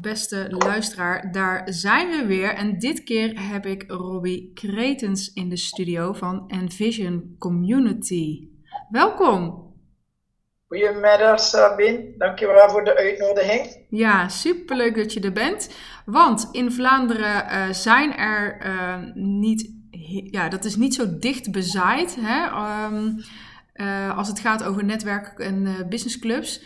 [0.00, 2.54] beste luisteraar, daar zijn we weer.
[2.54, 8.48] En dit keer heb ik Robbie Kretens in de studio van Envision Community.
[8.90, 9.68] Welkom.
[10.66, 13.86] Goedemiddag Sabine, dankjewel voor de uitnodiging.
[13.88, 15.74] Ja, superleuk dat je er bent.
[16.04, 19.72] Want in Vlaanderen uh, zijn er uh, niet,
[20.30, 22.44] ja, dat is niet zo dicht bezaaid hè?
[22.84, 23.16] Um,
[23.74, 26.64] uh, als het gaat over netwerk- en businessclubs.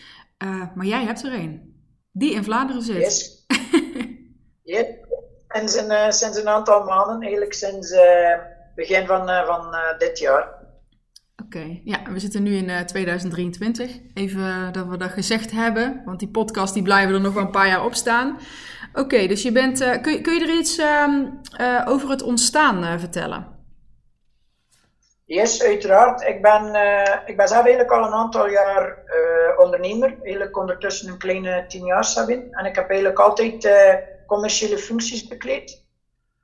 [0.75, 1.73] maar jij hebt er een.
[2.17, 2.97] Die in Vlaanderen zit.
[2.97, 3.47] Yes.
[4.75, 5.07] yep.
[5.49, 8.35] sinds, een, uh, sinds een aantal maanden, eigenlijk sinds uh,
[8.75, 10.63] begin van, uh, van dit jaar.
[11.45, 11.81] Oké, okay.
[11.85, 13.91] ja, we zitten nu in 2023.
[14.15, 17.51] Even dat we dat gezegd hebben, want die podcast die blijven er nog wel een
[17.51, 18.39] paar jaar op staan.
[18.91, 21.41] Oké, okay, dus je bent, kun, je, kun je er iets um,
[21.85, 23.54] over het ontstaan vertellen?
[25.35, 26.23] Yes, uiteraard.
[26.23, 30.17] Ik ben, uh, ik ben zelf eigenlijk al een aantal jaar uh, ondernemer.
[30.23, 32.47] Eigenlijk ondertussen een kleine tien jaar, Sabine.
[32.51, 33.95] En ik heb eigenlijk altijd uh,
[34.27, 35.83] commerciële functies bekleed.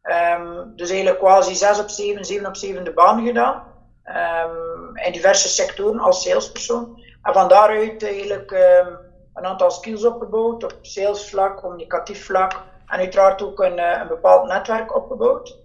[0.02, 3.64] Um, dus eigenlijk quasi zes op zeven, zeven op zeven de baan gedaan.
[4.04, 7.02] Um, in diverse sectoren als salespersoon.
[7.22, 8.98] En van daaruit eigenlijk um,
[9.34, 12.52] een aantal skills opgebouwd op salesvlak, communicatief vlak.
[12.86, 15.58] En uiteraard ook een, een bepaald netwerk opgebouwd.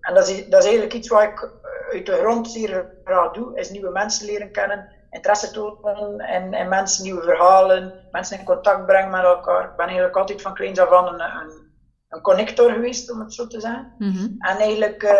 [0.00, 1.50] en dat is, dat is eigenlijk iets wat ik
[1.94, 6.68] uit de grond zeer graag doe, is nieuwe mensen leren kennen, interesse tonen in, in
[6.68, 9.64] mensen, nieuwe verhalen, mensen in contact brengen met elkaar.
[9.64, 11.72] Ik ben eigenlijk altijd van kleins af aan een, een,
[12.08, 13.94] een connector geweest, om het zo te zeggen.
[13.98, 14.36] Mm -hmm.
[14.38, 15.12] En eigenlijk uh,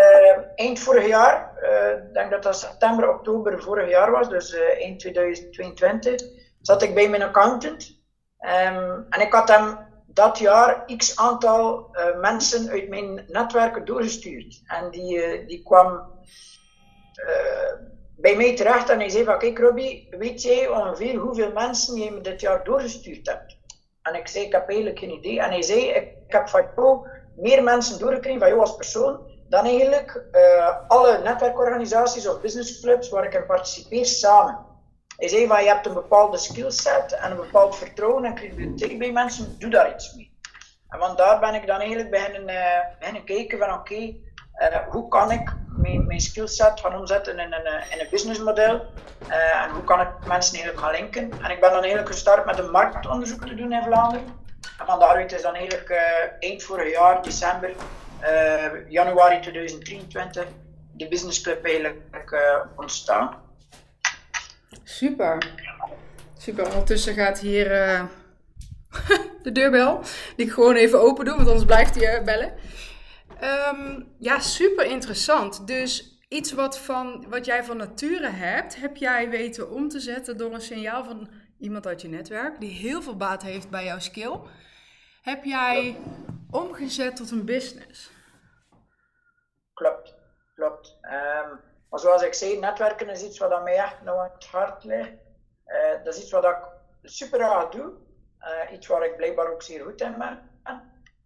[0.55, 4.61] eind vorig jaar, ik uh, denk dat dat september, oktober vorig jaar was, dus uh,
[4.61, 6.20] eind 2022,
[6.61, 8.02] zat ik bij mijn accountant.
[8.41, 14.62] Um, en ik had hem dat jaar x aantal mensen uit mijn netwerken doorgestuurd.
[14.67, 16.12] En die, die kwam
[18.17, 22.11] bij mij terecht en hij zei van, kijk Robbie, weet jij ongeveer hoeveel mensen je
[22.11, 23.57] me dit jaar doorgestuurd hebt?
[24.02, 25.41] En ik zei, ik heb eigenlijk geen idee.
[25.41, 29.64] En hij zei, ik, heb van jou meer mensen doorgekregen, van jou als persoon, dan
[29.64, 34.67] eigenlijk uh, alle netwerkorganisaties of businessclubs waar ik in participeer samen.
[35.17, 39.13] Hij zei van, je hebt een bepaalde skillset en een bepaald vertrouwen en credibiliteit bij
[39.13, 40.33] mensen, doe daar iets mee.
[40.89, 44.14] En van daar ben ik dan eigenlijk beginnen, uh, beginnen kijken van, oké,
[44.89, 48.86] hoe kan ik mijn, mijn skillset gaan omzetten in een, in een businessmodel.
[49.28, 51.42] Uh, en hoe kan ik mensen eigenlijk gaan linken.
[51.42, 54.27] En ik ben dan eigenlijk gestart met een marktonderzoek te doen in Vlaanderen.
[54.78, 55.98] En van daaruit is dan eigenlijk uh,
[56.39, 57.70] eind vorig jaar, december,
[58.89, 60.44] januari 2023,
[60.92, 62.36] de Business Club eigenlijk
[62.77, 63.36] ontstaan.
[64.84, 65.39] Super.
[66.39, 66.67] Super.
[66.67, 67.68] Ondertussen gaat hier
[69.42, 70.00] de deurbel,
[70.36, 72.52] die ik gewoon even open doe, want anders blijft hij bellen.
[73.44, 75.66] Um, ja, super interessant.
[75.66, 80.36] Dus iets wat, van, wat jij van nature hebt, heb jij weten om te zetten
[80.36, 83.98] door een signaal van iemand uit je netwerk die heel veel baat heeft bij jouw
[83.98, 84.40] skill.
[85.22, 85.96] Heb jij
[86.50, 88.10] omgezet tot een business?
[89.74, 90.14] Klopt,
[90.55, 90.98] klopt.
[91.02, 94.44] Um, maar zoals ik zei, netwerken is iets wat aan mij echt nou aan het
[94.44, 95.12] hart ligt.
[95.66, 96.56] Uh, dat is iets wat ik
[97.02, 97.92] super graag doe.
[98.40, 100.54] Uh, iets waar ik blijkbaar ook zeer goed in ben.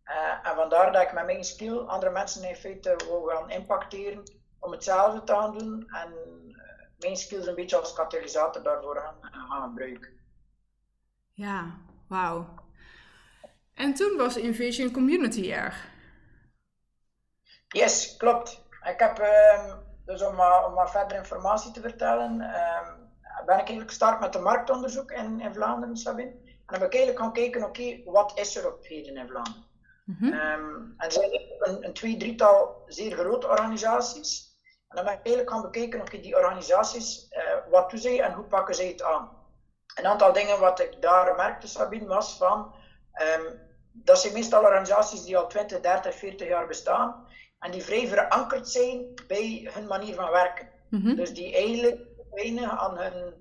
[0.08, 4.22] Uh, en vandaar dat ik met mijn skill andere mensen in feite wil gaan impacteren
[4.58, 6.12] om hetzelfde te gaan doen en
[6.48, 6.56] uh,
[6.98, 10.10] mijn skills een beetje als katalysator daarvoor gaan, gaan gebruiken.
[11.32, 12.48] Ja, wauw.
[13.74, 15.86] En toen was Invision Community erg.
[17.68, 18.66] Yes, klopt.
[18.82, 19.74] Ik heb, uh,
[20.04, 22.96] dus om, om wat verder informatie te vertellen, ehm,
[23.46, 26.30] ben ik eigenlijk gestart met een marktonderzoek in, in Vlaanderen, Sabine.
[26.30, 29.28] En dan heb ik eigenlijk gaan kijken, oké, okay, wat is er op heden in
[29.28, 29.66] Vlaanderen?
[30.08, 30.32] Mm -hmm.
[30.32, 34.56] um, en er zijn een, een twee, drietal zeer grote organisaties.
[34.88, 38.32] En dan ben ik eigenlijk gaan bekijken, oké, die organisaties, uh, wat doen zij en
[38.32, 39.30] hoe pakken zij het aan?
[39.94, 42.74] Een aantal dingen wat ik daar merkte, Sabine, was van,
[43.36, 43.60] um,
[43.92, 47.26] dat zijn meestal organisaties die al 20, 30, 40 jaar bestaan
[47.58, 50.68] en die vrij verankerd zijn bij hun manier van werken.
[50.90, 51.16] Mm -hmm.
[51.16, 52.00] Dus die eigenlijk
[52.30, 53.34] weinig aan hun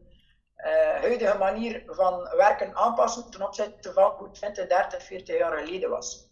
[0.57, 5.89] uh, huidige manier van werken aanpassen ten opzichte van hoe 20, 30, 40 jaar geleden
[5.89, 6.27] was.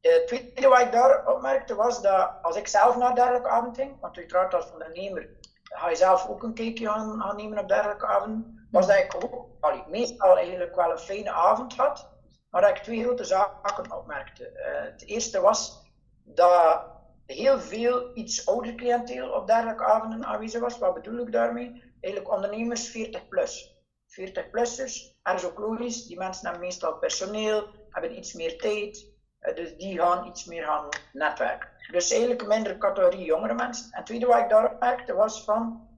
[0.00, 4.00] Het tweede wat ik daar opmerkte was dat als ik zelf naar dergelijke avond ging,
[4.00, 5.28] want uiteraard als ondernemer
[5.62, 9.14] ga je zelf ook een kijkje gaan, gaan nemen op dergelijke avonden, was dat ik
[9.14, 12.08] ook allee, meestal eigenlijk wel een fijne avond had,
[12.50, 14.52] maar dat ik twee grote zaken opmerkte.
[14.52, 15.86] Uh, het eerste was
[16.24, 16.86] dat
[17.26, 20.78] heel veel iets ouder cliënteel op dergelijke avonden aanwezig was.
[20.78, 21.82] Wat bedoel ik daarmee?
[22.00, 23.76] Eigenlijk ondernemers 40 plus.
[24.08, 29.06] 40-plussers, er is ook logisch, die mensen hebben meestal personeel, hebben iets meer tijd,
[29.54, 31.68] dus die gaan iets meer gaan netwerken.
[31.90, 33.90] Dus eigenlijk een mindere categorie jongere mensen.
[33.90, 35.88] En het tweede wat ik daarop merkte was van,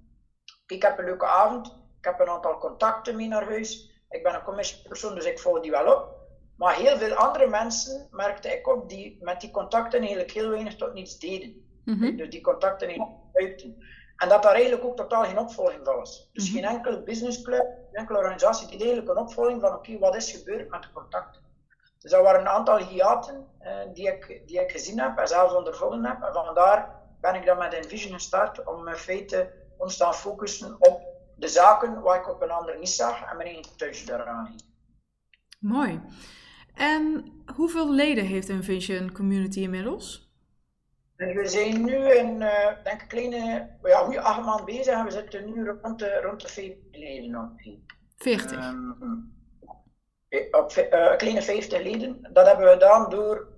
[0.67, 1.67] ik heb een leuke avond,
[1.99, 5.39] ik heb een aantal contacten mee naar huis, ik ben een commerciële persoon, dus ik
[5.39, 6.19] volg die wel op.
[6.57, 10.77] Maar heel veel andere mensen merkte ik op die met die contacten eigenlijk heel weinig
[10.77, 11.69] tot niets deden.
[11.85, 12.17] Mhm.
[12.17, 13.77] Dus die contacten niet gebruikten.
[14.17, 16.29] En dat daar eigenlijk ook totaal geen opvolging van was.
[16.33, 16.55] Dus Mhm.
[16.55, 20.69] geen enkele businessclub, geen enkele organisatie die eigenlijk een opvolging van oké, wat is gebeurd
[20.71, 21.43] met de contacten.
[22.01, 25.53] Dus dat waren een aantal hiaten eh, die, ik, die ik gezien heb en zelf
[25.53, 26.23] ondervonden heb.
[26.23, 31.03] En vandaar ben ik dan met Envision gestart om in feite ons te focussen op
[31.37, 34.63] de zaken waar ik op een ander niet zag en mijn eigen touch daaraan ging.
[35.59, 36.01] Mooi.
[36.75, 40.29] En hoeveel leden heeft Envision Community inmiddels?
[41.17, 45.11] We zijn nu in, eh denk ik, kleine, ja, goede acht maanden bezig en we
[45.11, 47.61] zitten nu rond de, rond de 50 leden op.
[48.17, 48.53] 40.
[48.53, 49.09] Ehm, eh,
[50.61, 52.19] op eh, kleine 50 leden.
[52.33, 53.49] Dat hebben we gedaan door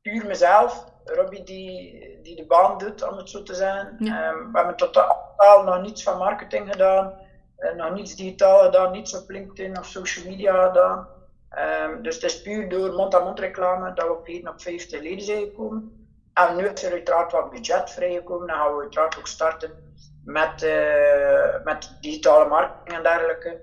[0.00, 0.84] puur mezelf.
[1.04, 3.94] Robbie die, die de baan doet, om het zo te zeggen.
[3.98, 4.28] Ja.
[4.28, 7.14] Ehm, we hebben totaal nog niets van marketing gedaan.
[7.56, 11.08] eh, nog niets digitaal gedaan, niets op LinkedIn of social media gedaan.
[11.48, 15.24] Ehm, dus het is puur door mond-aan-mond reclame dat we op heden op 50 leden
[15.24, 15.92] zijn gekomen.
[16.32, 18.46] En nu is er uiteraard wat budget vrijgekomen.
[18.46, 19.78] Dan gaan we uiteraard ook starten
[20.24, 23.60] met, eh, met digitale marketing en dergelijke.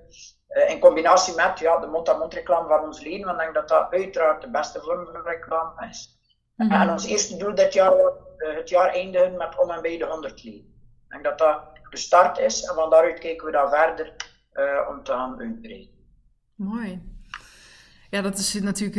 [0.55, 3.25] Eh, in combinatie met ja, de mond-aan-mond reclame van ons leden.
[3.25, 6.19] Want ik denk dat dat uiteraard de beste vorm van reclame is.
[6.55, 6.71] Mhm.
[6.71, 10.05] En ons eerste doel dit jaar eh, het jaar eindigen met om en bij de
[10.05, 10.59] 100 leden.
[10.59, 11.59] Ik denk dat dat
[11.89, 14.15] de start is en van daaruit kijken we dan verder
[14.51, 15.89] eh, om te gaan uitbreiden.
[16.55, 17.13] Mooi.
[18.09, 18.95] Ja, dat is natuurlijk,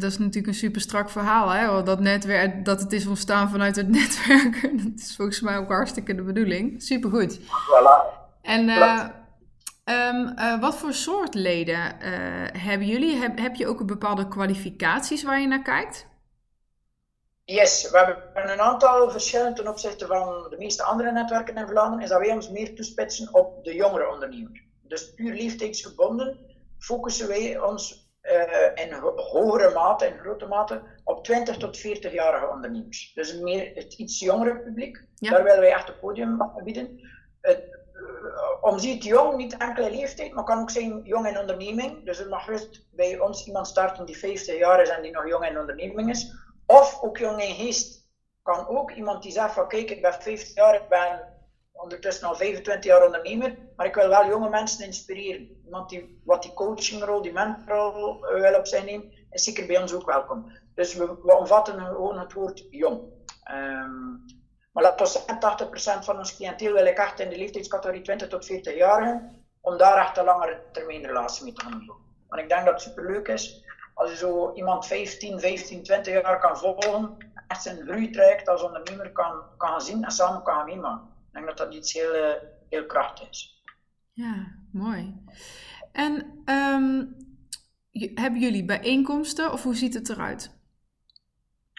[0.00, 1.48] dat is natuurlijk een super strak verhaal.
[1.48, 1.82] Hè?
[1.82, 4.76] Dat, netwerk, dat het is ontstaan vanuit het netwerken.
[4.76, 6.82] Dat is volgens mij ook hartstikke de bedoeling.
[6.82, 7.40] Supergoed.
[7.40, 8.22] Voilà.
[8.42, 8.68] En
[9.84, 12.12] Ehm, eh, wat voor soort leden eh,
[12.62, 13.16] hebben jullie?
[13.16, 16.06] Heb, heb je ook een bepaalde kwalificaties waar je naar kijkt?
[17.44, 22.04] Yes, we hebben een aantal verschillen ten opzichte van de meeste andere netwerken in Vlaanderen,
[22.04, 24.62] is dat wij ons meer toespitsen op de jongere ondernemer.
[24.82, 26.38] Dus puur leeftijdsgebonden
[26.78, 32.48] focussen wij ons eh, in ho- hogere mate, in grote mate, op 20 tot 40-jarige
[32.52, 33.12] ondernemers.
[33.14, 35.04] Dus meer het iets jongere publiek.
[35.14, 35.30] Ja.
[35.30, 37.00] Daar willen wij echt een podium bieden.
[37.40, 42.04] Het, eh, om ziet jong, niet enkele leeftijd, maar kan ook zijn jong in onderneming.
[42.04, 42.46] Dus er mag
[42.90, 46.34] bij ons iemand starten die 50 jaar is en die nog jong in onderneming is.
[46.66, 48.02] Of ook jong in geest.
[48.42, 51.34] Kan ook iemand die zegt van kijk, ik ben 50 jaar, ik ben
[51.72, 55.62] ondertussen al 25 jaar ondernemer, maar ik wil wel jonge mensen inspireren.
[55.64, 59.80] Iemand die wat die coachingrol, die mentorrol eh, wil op zijn nemen, is zeker bij
[59.80, 60.52] ons ook welkom.
[60.74, 63.00] Dus we, we omvatten gewoon het woord jong.
[63.44, 64.16] Ehm,
[64.74, 68.76] maar zeggen, 80% van ons cliënteel wil ik echt in de leeftijdscategorie 20 tot 40
[68.76, 71.92] jarigen, om daar echt een langere termijn relatie mee te doen.
[72.28, 76.40] Want ik denk dat het superleuk is als je zo iemand 15, 15, 20 jaar
[76.40, 77.16] kan volgen,
[77.48, 81.06] echt zijn groeitraject als ondernemer kan, kan zien en samen kan gaan meemaken.
[81.06, 83.62] Ik denk dat dat iets heel, eh, heel krachtig is.
[84.12, 85.24] Ja, mooi.
[85.92, 87.04] En ehm,
[88.14, 90.62] hebben jullie bijeenkomsten of hoe ziet het eruit?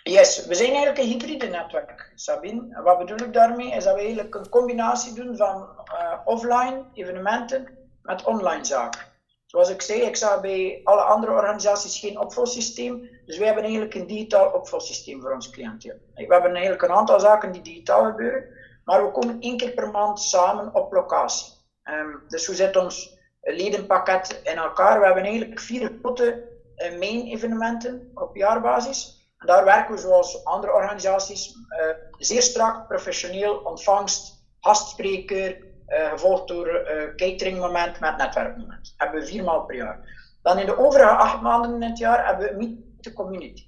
[0.10, 2.82] Yes, we zijn eigenlijk een hybride netwerk, Sabine.
[2.82, 3.72] Wat bedoel ik daarmee?
[3.72, 7.68] Is dat we eigenlijk een combinatie doen van eh, offline evenementen
[8.02, 9.02] met online zaken.
[9.46, 13.10] Zoals ik zei, ik zag bij alle andere organisaties geen opvolsysteem.
[13.26, 15.96] Dus wij hebben eigenlijk een digitaal opvolsysteem voor ons cliënteel.
[16.14, 18.44] We hebben eigenlijk een aantal zaken die digitaal gebeuren,
[18.84, 21.54] maar we komen één keer per maand samen op locatie.
[21.84, 25.00] Ehm, dus hoe zit ons ledenpakket in elkaar?
[25.00, 26.44] We hebben eigenlijk vier grote
[26.76, 29.24] eh, main evenementen op jaarbasis.
[29.46, 31.88] Daar werken we zoals andere organisaties eh,
[32.18, 38.94] zeer strak, professioneel, ontvangst, gastspreker, eh, gevolgd door eh cateringmoment met netwerkmoment.
[38.98, 40.24] Hebben we vier maal per jaar.
[40.42, 43.68] Dan in de overige acht maanden in het jaar hebben we Meet the Community.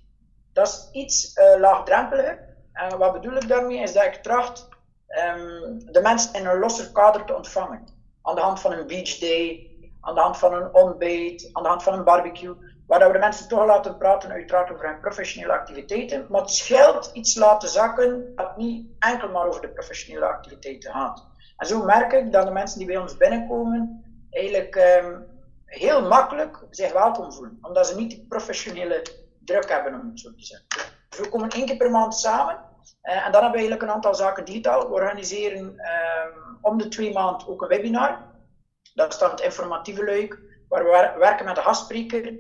[0.53, 2.55] Dat is iets eh, laagdrempeliger.
[2.73, 3.79] En wat bedoel ik daarmee?
[3.79, 4.67] Is dat ik tracht
[5.07, 7.83] ehm, de mensen in een losser kader te ontvangen.
[8.21, 11.69] Aan de hand van een beach day, aan de hand van een ontbijt, aan de
[11.69, 12.55] hand van een barbecue.
[12.87, 16.25] Waar dat we de mensen toch laten praten, uiteraard over hun professionele activiteiten.
[16.29, 21.25] Maar het scheelt iets laten zakken dat niet enkel maar over de professionele activiteiten gaat.
[21.57, 25.19] En zo merk ik dat de mensen die bij ons binnenkomen eigenlijk ehm,
[25.65, 27.57] heel makkelijk zich welkom voelen.
[27.61, 29.01] Omdat ze niet die professionele
[29.39, 30.67] druk hebben, om het zo te zeggen.
[31.09, 32.65] Dus we komen één keer per maand samen.
[33.01, 34.87] eh, en dan hebben we eigenlijk een aantal zaken digitaal.
[34.87, 38.25] We organiseren ehm, om de twee maanden ook een webinar.
[38.93, 42.33] Dat staat het informatieve leuk, waar we wer- werken met een gastspreker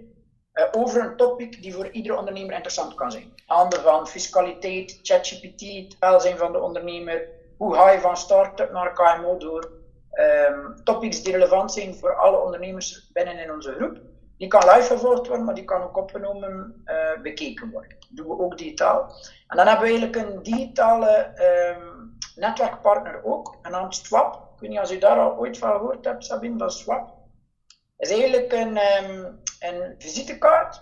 [0.71, 3.33] over een topic die voor iedere ondernemer interessant kan zijn.
[3.45, 8.93] Handen van fiscaliteit, ChatGPT, het welzijn van de ondernemer, hoe ga je van start-up naar
[8.93, 9.71] KMO door.
[10.11, 13.97] Ehm, topics die relevant zijn voor alle ondernemers binnen in onze groep.
[14.37, 17.89] Die kan live gevolgd worden, maar die kan ook opgenomen, eh, bekeken worden.
[17.89, 19.11] Dat doen we ook digitaal.
[19.47, 21.95] En dan hebben we eigenlijk een digitale ehm,
[22.35, 24.33] netwerkpartner ook, genaamd Swap.
[24.33, 27.07] Ik weet niet of je daar al ooit van gehoord hebt, Sabine, van Swap.
[27.97, 29.25] Dat is eigenlijk een, ehm,
[29.59, 30.81] een visitekaart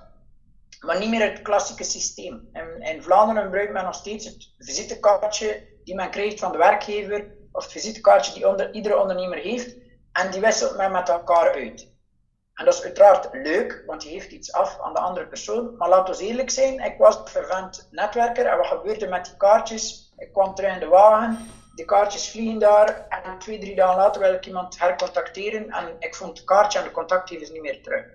[0.85, 2.49] maar niet meer het klassieke systeem.
[2.53, 7.27] In, in Vlaanderen gebruikt men nog steeds het visitekaartje die men krijgt van de werkgever,
[7.51, 9.75] of het visitekaartje die iedere ondernemer heeft,
[10.11, 11.93] en die wisselt men met elkaar uit.
[12.53, 15.75] En dat is uiteraard leuk, want je geeft iets af aan de andere persoon.
[15.77, 18.45] Maar laten we eerlijk zijn, ik was vervent netwerker.
[18.45, 20.13] En wat gebeurde met die kaartjes?
[20.17, 21.37] Ik kwam terug in de wagen,
[21.75, 23.07] die kaartjes vliegen daar.
[23.09, 25.69] En twee, drie dagen later wil ik iemand hercontacteren.
[25.69, 28.05] En ik vond het kaartje en de contactgevers niet meer terug.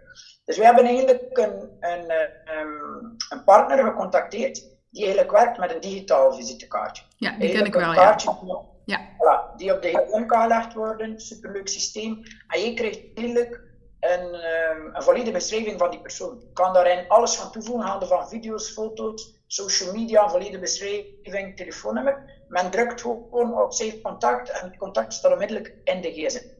[0.50, 2.10] Dus we hebben eigenlijk een, een,
[2.44, 4.54] een, een partner gecontacteerd
[4.90, 7.04] die eigenlijk werkt met een digitaal visitekaartje.
[7.16, 8.62] Ja, die ken ik wel, kaartje, ja.
[8.84, 8.98] ja.
[8.98, 12.22] Voilà, die op de gsm kan gelegd worden, superleuk systeem.
[12.48, 13.60] En je krijgt eigenlijk
[14.00, 16.38] een, um, een valide beschrijving van die persoon.
[16.40, 22.44] Je kan daarin alles van toevoegen, handen van video's, foto's, social media, valide beschrijving, telefoonnummer.
[22.48, 26.59] Men drukt gewoon op save contact en het contact staat onmiddellijk in de gsm.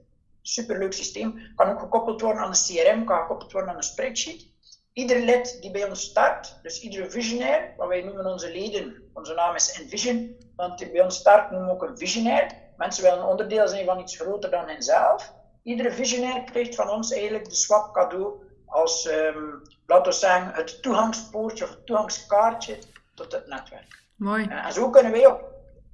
[0.53, 1.53] Superleuk systeem.
[1.55, 4.49] Kan ook gekoppeld worden aan een CRM, kan gekoppeld worden aan een spreadsheet.
[4.93, 9.35] Ieder lid die bij ons start, dus iedere visionair, wat wij noemen onze leden, onze
[9.35, 12.53] naam is Envision, want die bij ons start noemen we ook een visionair.
[12.77, 17.13] Mensen willen een onderdeel zijn van iets groter dan henzelf iedere visionair krijgt van ons
[17.13, 22.79] eigenlijk de swap cadeau als, um, laten we zeggen, het toegangspoortje of het toegangskaartje
[23.15, 24.03] tot het netwerk.
[24.17, 24.45] Mooi.
[24.45, 25.45] Uh, en zo kunnen wij op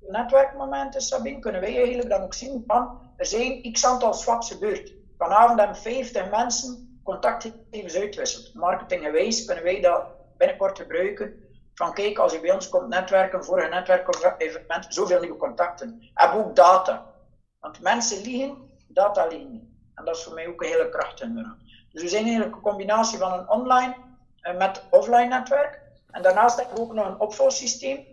[0.00, 4.92] netwerkmomenten, Sabine, kunnen wij eigenlijk dan ook zien van, er zijn x aantal swaps gebeurd.
[5.18, 8.54] Vanavond hebben 50 mensen contactgegevens uitwisseld.
[8.54, 10.04] Marketinggewijs kunnen wij dat
[10.36, 11.44] binnenkort gebruiken.
[11.74, 16.10] Van kijk, als je bij ons komt netwerken, voor een zoveel nieuwe contacten.
[16.14, 17.06] Hebben ook data.
[17.60, 19.64] Want mensen liegen data alleen niet.
[19.94, 21.56] En dat is voor mij ook een hele kracht in
[21.92, 23.96] Dus we zijn eigenlijk een combinatie van een online
[24.42, 25.80] uh, met offline netwerk.
[26.10, 28.06] En daarnaast hebben we ook nog een opvolgsysteem.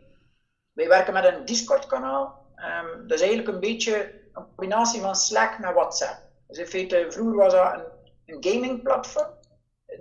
[0.74, 2.45] Wij werken met een Discord-kanaal.
[2.55, 6.18] Um, dat is eigenlijk een beetje een combinatie van Slack met WhatsApp.
[6.48, 7.86] Dus in feite, vroeger was dat een,
[8.25, 9.28] een gaming-platform.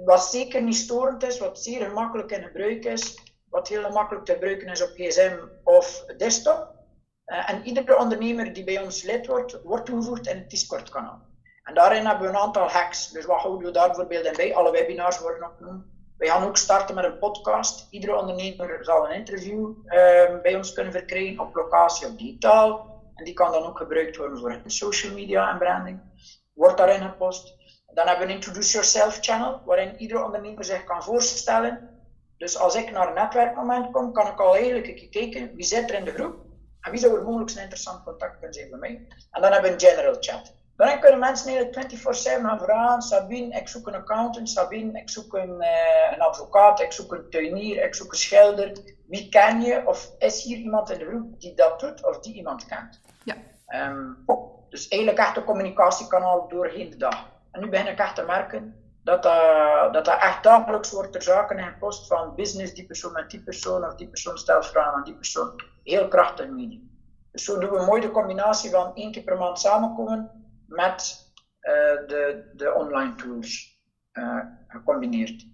[0.04, 3.18] Wat zeker niet storend is, wat zeer gemakkelijk in gebruik is,
[3.50, 6.70] wat heel makkelijk te gebruiken is op gsm of desktop.
[7.26, 11.20] Uh, en iedere ondernemer die bij ons lid wordt, wordt toegevoegd in het Discord-kanaal.
[11.62, 13.10] En daarin hebben we een aantal hacks.
[13.10, 14.54] Dus wat houden we daar bijvoorbeeld in bij?
[14.54, 15.90] Alle webinars worden opgenomen.
[16.18, 17.86] We gaan ook starten met een podcast.
[17.90, 19.92] Iedere ondernemer zal een interview uh,
[20.42, 22.91] bij ons kunnen verkrijgen op locatie of digitaal.
[23.14, 26.02] En die kan dan ook gebruikt worden voor social media en branding.
[26.52, 27.54] Wordt daarin gepost.
[27.86, 31.90] Dan hebben we een Introduce Yourself channel, waarin iedere ondernemer zich kan voorstellen.
[32.36, 35.96] Dus als ik naar een netwerkmoment kom, kan ik al eigenlijk kijken wie zit er
[35.96, 36.44] in de groep
[36.80, 39.06] en wie zou er mogelijk een interessant contact kunnen zijn bij mij?
[39.30, 40.61] En dan hebben we een general chat.
[40.76, 45.34] Dan kunnen mensen eigenlijk 24-7 gaan vragen, Sabine, ik zoek een accountant, Sabine, ik zoek
[45.34, 48.72] een, uh, een advocaat, ik zoek een tuinier, ik zoek een schilder.
[49.06, 49.86] Wie ken je?
[49.86, 53.00] Of is hier iemand in de groep die dat doet of die iemand kent?
[53.24, 53.36] Ja.
[53.88, 54.24] Um,
[54.68, 57.28] dus eigenlijk echt een communicatiekanaal doorheen de dag.
[57.50, 58.74] En nu begin ik echt te merken
[59.04, 63.12] dat dat, dat, dat echt dagelijks wordt ter zake in gepost van business, die persoon
[63.12, 65.62] met die persoon, of die persoon stelt vragen aan die persoon.
[65.84, 66.90] Heel krachtig medium.
[67.32, 70.41] Dus zo doen we mooi de combinatie van één keer per maand samenkomen
[70.72, 71.30] met
[71.62, 71.72] uh,
[72.08, 73.80] de, de online tools
[74.12, 74.38] uh,
[74.68, 75.46] gecombineerd.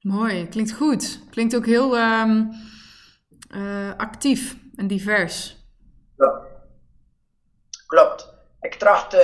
[0.00, 1.20] Mooi, klinkt goed.
[1.30, 2.52] Klinkt ook heel um,
[3.54, 5.56] uh, actief en divers.
[6.16, 6.42] Ja.
[7.86, 8.34] Klopt.
[8.60, 9.16] Ik tracht,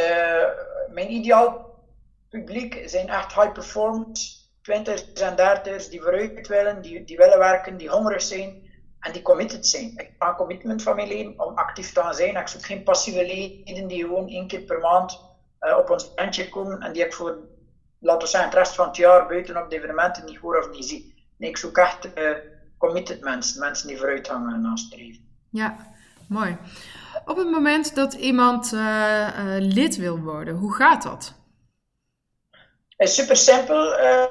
[0.91, 1.81] mijn ideaal
[2.29, 7.77] publiek zijn echt high performance, twintigers en dertigers die vooruit willen, die, die willen werken,
[7.77, 8.72] die hongerig zijn
[9.03, 9.93] en die committed zijn.
[9.97, 12.37] Ik een commitment van mijn leven om actief te zijn.
[12.37, 15.21] Ik zoek geen passieve leden die gewoon één keer per maand
[15.61, 17.39] uh, op ons bandje komen en die ik voor,
[17.99, 20.71] laten we zeggen, het rest van het jaar buiten op de evenementen niet hoor of
[20.71, 21.15] niet zie.
[21.37, 22.31] Nee, ik zoek echt uh,
[22.79, 25.25] committed mensen, mensen die vooruit gaan en nastreven.
[25.51, 25.77] Ja,
[26.29, 26.57] mooi.
[27.27, 29.29] Op het moment dat iemand uh,
[29.59, 31.35] lid wil worden, hoe gaat dat?
[33.03, 34.25] Is super simpel uh,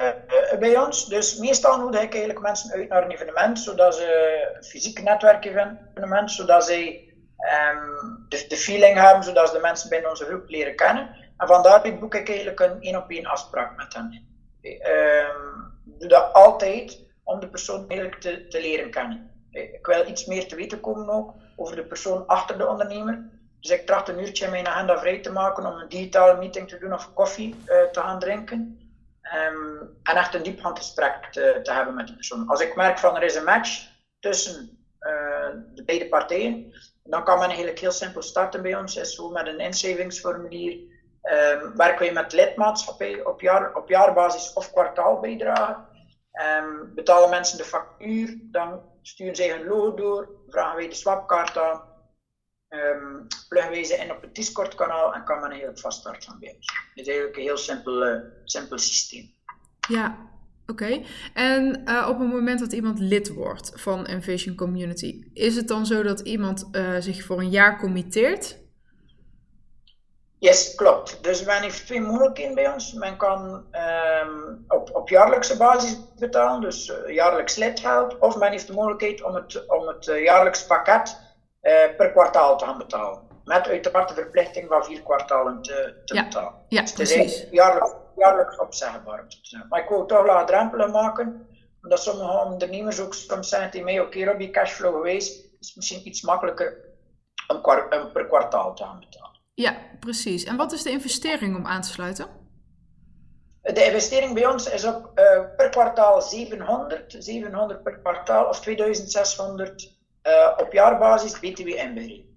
[0.60, 1.06] bij ons.
[1.06, 6.32] Dus meestal nodig ik eigenlijk mensen uit naar een evenement, zodat ze een fysiek netwerkevenement,
[6.32, 7.10] zodat ze
[7.42, 11.16] um, de, de, feeling hebben, zodat de mensen binnen onze groep leren kennen.
[11.38, 14.28] En vandaar boek ik eigenlijk een één op één afspraak met hen.
[14.62, 19.32] Um, ik doe dat altijd om de persoon eigenlijk te, te leren kennen.
[19.52, 23.30] Ik wil iets meer te weten komen ook over de persoon achter de ondernemer.
[23.62, 26.68] Dus ik tracht een uurtje in mijn agenda vrij te maken om een digitale meeting
[26.68, 28.80] te doen of koffie uh, te gaan drinken.
[29.50, 30.96] Um, en echt een diepgaand
[31.32, 32.48] te, te, hebben met die persoon.
[32.48, 33.88] Als ik merk van er is een match
[34.20, 38.96] tussen uh, de beide partijen, dan kan men eigenlijk heel simpel starten bij ons.
[38.96, 40.90] Is zo met een inschrijvingsformulier.
[41.24, 45.76] Um, werken wij met lidmaatschappij op, jaar, op jaarbasis of kwartaalbijdrage.
[46.60, 51.58] Um, betalen mensen de factuur, dan sturen zij hun logo door, vragen wij de swapkaart
[51.58, 51.91] aan
[52.72, 56.68] um, wij ze in op het Discord-kanaal en kan men eigenlijk vast starten bij ons.
[56.94, 59.34] Het is eigenlijk een heel simpel, uh, simpel systeem.
[59.90, 60.30] Ja,
[60.68, 61.02] Oké,
[61.34, 65.86] en uh, op het moment dat iemand lid wordt van Envision Community, is het dan
[65.86, 68.58] zo dat iemand uh, zich voor een jaar committeert?
[70.40, 71.24] Yes, klopt.
[71.24, 72.94] Dus men heeft twee mogelijkheden bij ons.
[72.94, 73.66] Men kan
[74.24, 79.24] um, op, op jaarlijkse basis betalen, dus uh, jaarlijks lidgeld, of men heeft de mogelijkheid
[79.24, 81.18] om het, om het jaarlijks pakket
[81.98, 83.20] per kwartaal te gaan betalen.
[83.44, 86.24] Met uiteraard de verplichting van vier kwartalen te, te ja.
[86.24, 86.54] betalen.
[86.68, 87.48] Ja, dus precies.
[87.52, 89.26] Jaarlijks, jaarlijks opzegbaar.
[89.70, 91.48] Maar ik wil toch laag drempelen maken,
[91.82, 96.08] omdat sommige ondernemers ook soms zeggen tegen mij, oké okay, Robbie, cashflow geweest, is misschien
[96.08, 96.78] iets makkelijker
[97.48, 97.62] om,
[98.00, 99.40] om per kwartaal te gaan betalen.
[99.54, 100.44] Ja, precies.
[100.44, 102.28] En wat is de investering om aan te sluiten?
[103.62, 110.00] De investering bij ons is op uh, per kwartaal 700, 700 per kwartaal of 2600
[110.24, 112.30] uh, op jaarbasis BTW inberekend.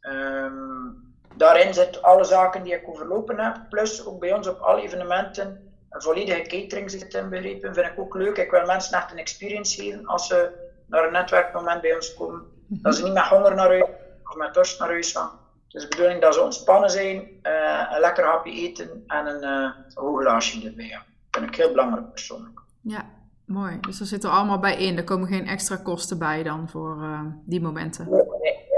[0.00, 4.82] Um, daarin zit alle zaken die ik overlopen heb, plus ook bij ons op alle
[4.82, 7.74] evenementen een volledige catering zit inbegrepen.
[7.74, 8.36] Vind ik ook leuk.
[8.36, 10.50] Ik wil mensen echt een experience geven als ze
[10.86, 12.42] naar een netwerkmoment bij ons komen.
[12.66, 13.84] Dat ze niet met honger naar huis
[14.24, 15.30] of met dorst naar huis gaan.
[15.66, 19.42] Het is de bedoeling dat ze ontspannen zijn, uh, een lekker hapje eten en een
[19.42, 20.90] uh, hoog glaasje erbij.
[20.90, 22.60] Dat vind ik heel belangrijk persoonlijk.
[22.80, 23.04] Ja,
[23.46, 23.80] mooi.
[23.80, 24.96] Dus er zitten allemaal bij in.
[24.96, 28.08] Er komen geen extra kosten bij dan voor uh, die momenten.
[28.10, 28.68] Nee,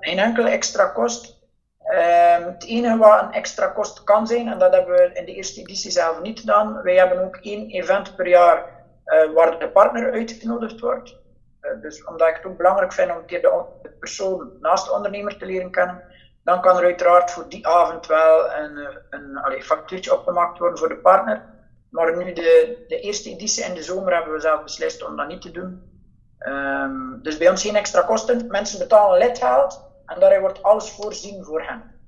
[0.00, 1.40] geen enkele extra kost.
[1.92, 5.34] Um, het enige wat een extra kost kan zijn, en dat hebben we in de
[5.34, 8.66] eerste editie zelf niet gedaan, wij hebben ook één event per jaar
[9.06, 11.16] uh, waar de partner uitgenodigd wordt.
[11.60, 14.86] Uh, dus omdat ik het ook belangrijk vind om een keer de, de, persoon naast
[14.86, 16.02] de ondernemer te leren kennen,
[16.44, 18.76] dan kan er uiteraard voor die avond wel een,
[19.10, 21.42] een, een factuurtje opgemaakt worden voor de partner.
[21.92, 25.28] Maar nu de, de eerste editie in de zomer hebben we zelf beslist om dat
[25.28, 25.82] niet te doen.
[26.38, 28.46] Um, dus bij ons geen extra kosten.
[28.46, 32.00] Mensen betalen lidgeld en daarin wordt alles voorzien voor hen.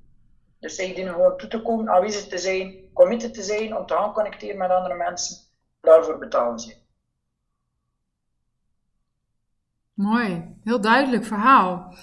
[0.60, 3.94] Dus zij dienen gewoon toe te komen, aanwezig te zijn, committed te zijn om te
[3.94, 5.36] gaan connecteren met andere mensen.
[5.80, 6.76] Daarvoor betalen ze.
[9.94, 11.94] Mooi, heel duidelijk verhaal.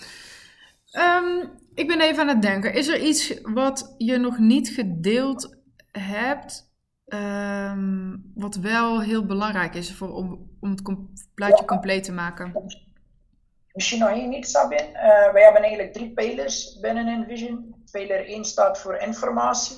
[0.93, 2.73] Um, ik ben even aan het denken.
[2.73, 5.57] Is er iets wat je nog niet gedeeld
[5.91, 6.70] hebt,
[7.13, 10.81] um, wat wel heel belangrijk is voor, om, om het
[11.33, 12.65] plaatje compleet te maken?
[13.71, 14.87] Misschien nog één iets, Sabine.
[14.87, 17.83] Uh, wij hebben eigenlijk drie pijlers binnen Envision.
[17.91, 19.77] Pijler 1 staat voor informatie.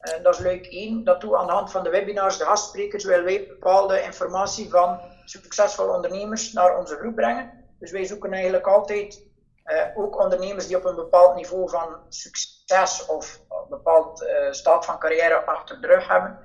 [0.00, 1.04] Uh, dat is leuk 1.
[1.04, 4.68] Dat doen we aan de hand van de webinars, de gastsprekers, willen wij bepaalde informatie
[4.68, 7.50] van succesvolle ondernemers naar onze groep brengen.
[7.78, 9.26] Dus wij zoeken eigenlijk altijd
[9.64, 14.98] uh, ook ondernemers die op een bepaald niveau van succes of een bepaald staat van
[14.98, 16.38] carrière achter de rug hebben.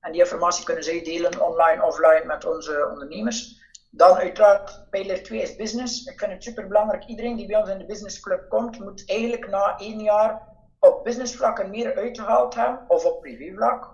[0.00, 3.66] En die informatie kunnen zij delen online, offline met onze ondernemers.
[3.90, 6.06] Dan uiteraard, pijler 2 is business.
[6.06, 7.04] Ik vind het super belangrijk.
[7.04, 10.46] Iedereen die bij ons in de business club komt, moet eigenlijk na één jaar
[10.78, 13.90] op businessvlak er meer uitgehaald hebben, of op privévlak,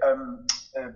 [0.00, 0.44] um,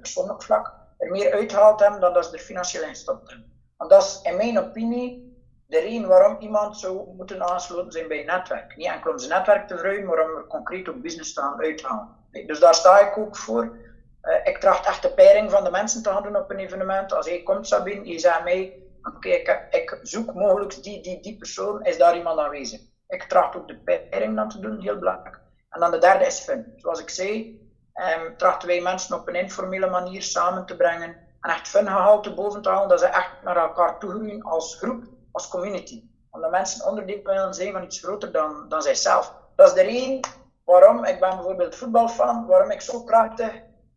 [0.01, 3.53] persoonlijk vlak, er meer uitgehaald hebben dan dat ze er financieel in hebben.
[3.77, 5.33] Want dat is in mijn opinie
[5.67, 8.77] de reden waarom iemand zou moeten aansluiten zijn bij een netwerk.
[8.77, 11.61] Niet enkel om zijn netwerk te verruimen, maar om er concreet op business te gaan
[11.61, 12.09] uithalen.
[12.47, 13.77] Dus daar sta ik ook voor.
[14.23, 17.13] Uh, ik tracht echt de peiling van de mensen te gaan doen op een evenement.
[17.13, 19.29] Als hij komt, Sabine, je zegt mij, oké,
[19.71, 22.81] ik, zoek mogelijk die, die, die persoon, is daar iemand aanwezig?
[23.09, 25.41] Ik tracht ook de peiling dan te doen, heel belangrijk.
[25.71, 26.73] En dan de derde is fun.
[26.77, 27.61] Zoals ik zei,
[27.95, 32.35] um, trachten wij mensen op een informele manier samen te brengen en echt fun gehalte
[32.35, 36.05] boven te halen, dat ze echt naar elkaar toe als groep, als community.
[36.31, 39.35] Omdat mensen onderdeel willen zijn van iets groter dan, dan zijzelf.
[39.57, 40.21] Dat is de reden
[40.65, 43.53] waarom ik ben bijvoorbeeld voetbalfan, waarom ik zo prachtig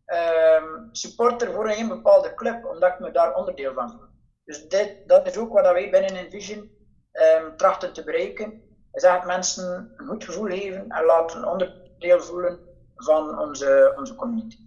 [0.06, 4.08] um, supporter voor een bepaalde club, omdat ik me daar onderdeel van voel.
[4.44, 6.70] Dus dit, dat is ook wat wij binnen Envision
[7.12, 8.62] um, trachten te bereiken.
[8.92, 12.58] Is dat mensen een goed gevoel geven en laten onderdeel voelen
[12.96, 14.58] van onze, onze community.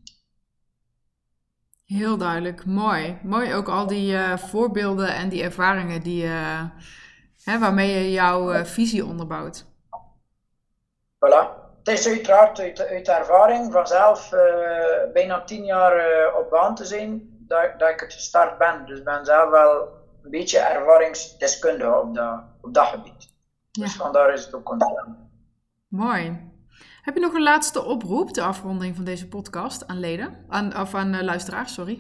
[1.86, 3.20] Heel duidelijk, mooi.
[3.24, 6.64] Mooi ook al die uh, voorbeelden en die ervaringen die, uh,
[7.44, 9.66] hè, waarmee je jouw uh, visie onderbouwt.
[11.16, 11.59] Voilà
[11.90, 14.40] het is uiteraard uit, uit ervaring vanzelf uh,
[15.14, 18.86] bijna tien jaar uh, op baan te zijn dat, dat ik het gestart ben.
[18.86, 19.88] Dus ik ben zelf wel
[20.24, 23.34] een beetje ervaringsdeskundige op dat, op dat gebied.
[23.72, 23.84] Ja.
[23.84, 25.30] Dus vandaar is het ook ontstaan.
[25.88, 26.48] Mooi.
[27.02, 30.46] Heb je nog een laatste oproep, de afronding van deze podcast, aan leden?
[30.50, 32.00] Aan, of aan uh, luisteraars, sorry.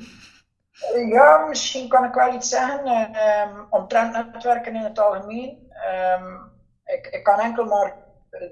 [1.09, 5.71] Ja, misschien kan ik wel iets zeggen um, omtrent netwerken in het algemeen.
[6.17, 6.51] Um,
[6.85, 7.95] ik, ik kan enkel maar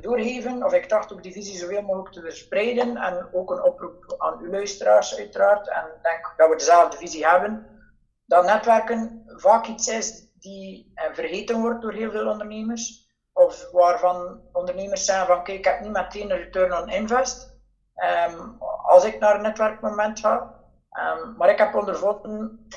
[0.01, 4.15] doorgeven, of ik dacht ook die visie zoveel mogelijk te verspreiden en ook een oproep
[4.17, 5.69] aan uw luisteraars uiteraard.
[5.69, 7.67] En ik denk dat we dezelfde visie hebben.
[8.25, 13.05] Dat netwerken vaak iets is die vergeten wordt door heel veel ondernemers.
[13.33, 17.55] Of waarvan ondernemers zeggen van kijk, ik heb niet meteen een return on invest.
[18.29, 20.55] Um, als ik naar een netwerkmoment ga.
[20.89, 22.67] Ehm, maar ik heb ondervonden,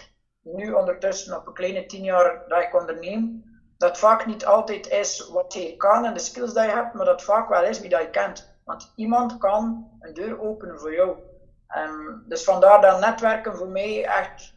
[0.43, 3.45] nu ondertussen op een kleine tien jaar dat ik onderneem,
[3.81, 7.05] dat vaak niet altijd is wat je kan en de skills die je hebt, maar
[7.05, 8.59] dat vaak wel is wie dat je kent.
[8.65, 11.19] Want iemand kan een deur openen voor jou.
[11.77, 14.55] Um, dus vandaar dat netwerken voor mij echt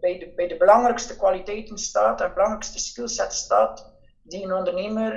[0.00, 5.12] bij de, bij de belangrijkste kwaliteiten staat en belangrijkste skillset staat die een ondernemer,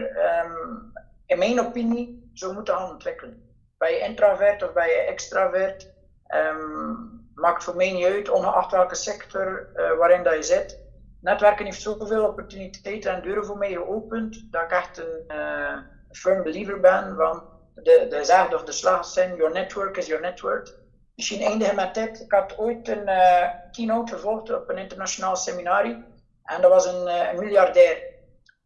[0.45, 0.93] um,
[1.25, 3.55] in mijn opinie, zou moeten gaan ontwikkelen.
[3.77, 5.93] Ben je introvert of ben je extravert,
[6.27, 10.82] um, maakt voor mij niet uit, ongeacht welke sector uh, waarin dat je zit.
[11.23, 15.77] Netwerken heeft zoveel opportuniteiten en deuren voor mij geopend, dat ik echt een uh,
[16.11, 17.43] firm believer ben van
[17.75, 20.73] de, de zegt of de slagzin, your network is your network.
[21.15, 22.19] Misschien eindigen met dit.
[22.19, 26.03] Ik had ooit een uh, keynote gevolgd op een internationaal seminarie.
[26.43, 28.03] En dat was een, een miljardair.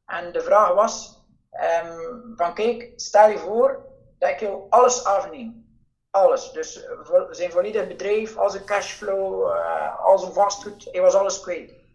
[0.06, 1.22] En de vraag was,
[1.84, 3.86] um, van kijk, stel je voor
[4.20, 5.66] dat ik jou alles afneem.
[6.10, 6.52] Alles.
[6.52, 6.88] Dus
[7.30, 11.86] zijn volledig bedrijf, al zijn cashflow, uh, al zijn vastgoed, hij was alles kwijt.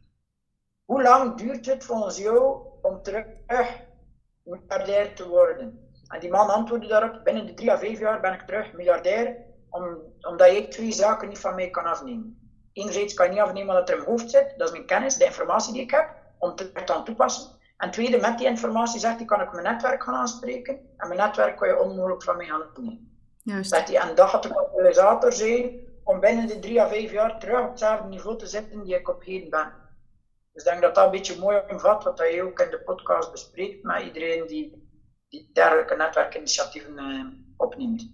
[0.85, 3.27] Hoe lang duurt het volgens jou om terug
[4.42, 5.90] miljardair te worden?
[6.09, 9.37] En die man antwoordde daarop, binnen de drie à vijf jaar ben ik terug miljardair,
[9.71, 12.51] om, omdat ik twee zaken niet van mij kan afnemen.
[12.73, 15.16] Enerzijds kan je niet afnemen wat er in mijn hoofd zit, dat is mijn kennis,
[15.16, 17.61] de informatie die ik heb, om te gaan toepassen.
[17.83, 20.75] En tweede, met die informatie zegt hij, kan ik mijn netwerk gaan aanspreken.
[20.97, 23.11] En mijn netwerk kan je onmogelijk van mij gaan doen.
[23.42, 23.71] Juist.
[23.71, 27.38] Dat hij, en dat gaat de katalysator zijn om binnen de drie à vijf jaar
[27.38, 29.73] terug op hetzelfde niveau te zitten die ik op heden ben.
[30.53, 33.33] Dus ik denk dat dat een beetje mooi omvat wat je ook in de podcast
[33.33, 34.91] bespreekt met iedereen die
[35.33, 37.25] die dergelijke netwerkinitiatieven uh,
[37.57, 38.11] opneemt.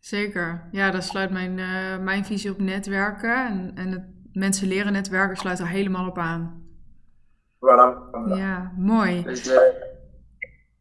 [0.00, 0.68] Zeker.
[0.72, 5.36] Ja, dat sluit mijn, uh, mijn visie op netwerken en, en het mensen leren netwerken
[5.36, 6.68] sluit er helemaal op aan.
[7.56, 8.36] Voilà.
[8.36, 9.22] Ja, mooi.
[9.22, 9.58] Dus, uh,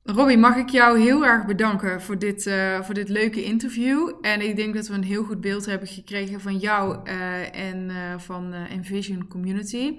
[0.04, 4.12] Robbie, mag ik jou heel erg bedanken voor dit, uh, voor dit leuke interview.
[4.22, 7.92] En ik denk dat we een heel goed beeld hebben gekregen van jou uh, en
[8.20, 9.98] van Envision Community.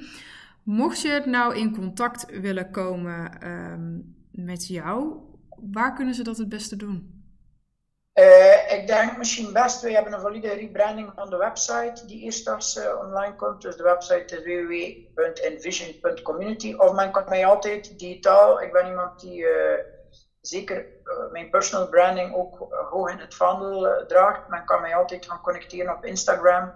[0.65, 5.17] Mocht je nou in contact willen komen um, met jou,
[5.73, 7.19] waar kunnen ze dat het beste doen?
[8.15, 12.49] Uh, ik denk misschien best, wij hebben een volledige rebranding van de website die eerst
[12.49, 12.55] uh,
[13.01, 13.63] online komt.
[13.63, 16.75] Dus de website is www.envision.community.
[16.75, 19.49] Of men kan mij altijd digitaal, ik ben iemand die uh,
[20.41, 20.87] zeker
[21.33, 22.59] mijn personal branding ook
[22.91, 24.49] hoog in het vaandel draagt.
[24.49, 26.73] Men kan mij altijd gaan connecteren op Instagram.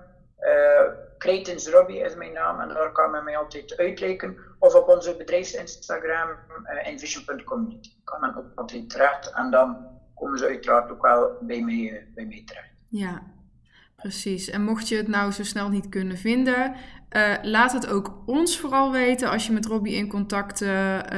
[1.19, 4.37] Cretens Robbie is mijn naam en daar kan men mij altijd uitrekenen.
[4.59, 9.33] Of op onze bedrijfsinstagram uh, envision.community kan men ook altijd terecht.
[9.35, 9.77] En dan
[10.15, 12.69] komen ze uiteraard ook wel bij mij, uh, bij mij terecht.
[12.89, 13.23] Ja,
[13.97, 14.51] precies.
[14.51, 16.75] En mocht je het nou zo snel niet kunnen vinden,
[17.43, 20.59] laat het ook ons vooral weten als je met Robbie in contact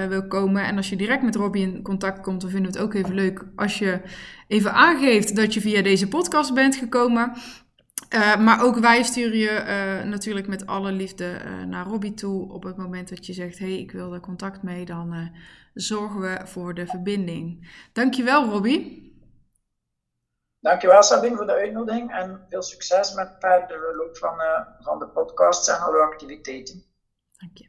[0.09, 0.65] wil komen.
[0.65, 3.15] En als je direct met Robbie in contact komt, dan vinden we het ook even
[3.15, 4.01] leuk als je
[4.49, 7.33] even aangeeft dat je via deze podcast bent gekomen.
[8.11, 12.53] Uh, maar ook wij sturen je uh, natuurlijk met alle liefde uh, naar Robbie toe.
[12.53, 15.31] Op het moment dat je zegt: hey, ik wil er contact mee, dan
[15.75, 17.71] zorgen we voor de verbinding.
[17.93, 19.05] Dankjewel, Robbie.
[20.61, 22.13] Dankjewel, Sabine, voor de uitnodiging.
[22.13, 24.35] En veel succes met de verdere loop van,
[24.81, 26.85] van de podcast en alle activiteiten.
[27.37, 27.69] Dank je.